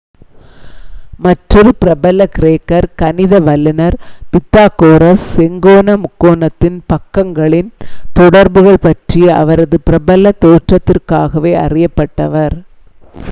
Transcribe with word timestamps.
மற்றொரு 1.19 1.71
பிரபல 1.81 2.25
கிரேக்கர் 2.35 2.87
கணித 2.95 3.39
வல்லுனர் 3.39 3.95
பித்தாகொரஸ் 4.31 5.25
செங்கோண 5.33 5.95
முக்கோணத்தின் 5.97 6.79
பக்கங்களின் 6.87 7.69
தொடர்புகள் 8.13 8.81
பற்றிய 8.81 9.27
அவரது 9.35 9.79
பிரபல 9.83 10.33
தேற்றத்திற்காகவே 10.41 11.53
அறியப்பட்டவர் 11.65 12.57